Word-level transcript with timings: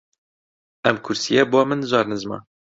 ئەم 0.85 0.97
کورسییە 1.05 1.43
بۆ 1.51 1.61
من 1.69 1.79
زۆر 1.91 2.05
نزمە. 2.11 2.37